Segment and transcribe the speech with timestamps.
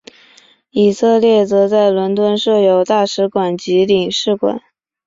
[0.71, 4.59] 以色列则在伦敦设有大使馆及领事馆。